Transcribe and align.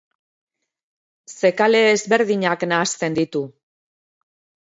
Zekale 1.41 1.81
ezberdinak 1.89 2.65
nahasten 2.71 3.19
ditu. 3.19 3.43